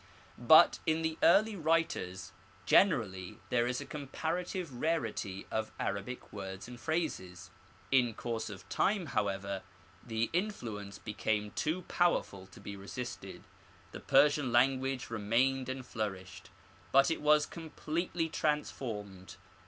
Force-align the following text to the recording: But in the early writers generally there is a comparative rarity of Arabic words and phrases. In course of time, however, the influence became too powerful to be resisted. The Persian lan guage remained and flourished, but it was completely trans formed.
But 0.39 0.79
in 0.87 1.03
the 1.03 1.19
early 1.21 1.55
writers 1.55 2.31
generally 2.65 3.37
there 3.51 3.67
is 3.67 3.79
a 3.79 3.85
comparative 3.85 4.73
rarity 4.81 5.45
of 5.51 5.71
Arabic 5.79 6.33
words 6.33 6.67
and 6.67 6.79
phrases. 6.79 7.51
In 7.91 8.15
course 8.15 8.49
of 8.49 8.67
time, 8.67 9.05
however, 9.05 9.61
the 10.03 10.31
influence 10.33 10.97
became 10.97 11.51
too 11.51 11.83
powerful 11.83 12.47
to 12.47 12.59
be 12.59 12.75
resisted. 12.75 13.43
The 13.91 13.99
Persian 13.99 14.51
lan 14.51 14.79
guage 14.81 15.11
remained 15.11 15.69
and 15.69 15.85
flourished, 15.85 16.49
but 16.91 17.11
it 17.11 17.21
was 17.21 17.45
completely 17.45 18.27
trans 18.27 18.71
formed. 18.71 19.35